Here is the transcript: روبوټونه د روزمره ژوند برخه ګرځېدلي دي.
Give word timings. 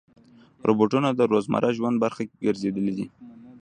روبوټونه 0.67 1.09
د 1.13 1.21
روزمره 1.31 1.69
ژوند 1.77 1.95
برخه 2.03 2.23
ګرځېدلي 2.45 2.93
دي. 2.97 3.07